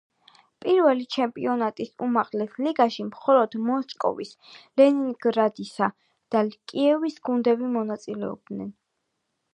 [0.63, 4.33] პირველი ჩემპიონატის უმაღლეს ლიგაში მხოლოდ მოსკოვის,
[4.81, 5.93] ლენინგრადისა
[6.37, 8.77] და კიევის გუნდები მონაწილეობდნენ.